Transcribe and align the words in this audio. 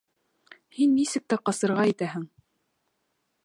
Һин 0.77 0.95
нисек 1.01 1.25
тә 1.33 1.39
ҡасырға 1.51 1.85
итәһең! 1.93 2.27